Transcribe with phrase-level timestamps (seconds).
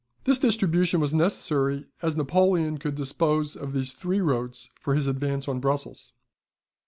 [0.23, 5.47] This distribution was necessary, as Napoleon could dispose of these three roads for his advance
[5.47, 6.13] on Brussels.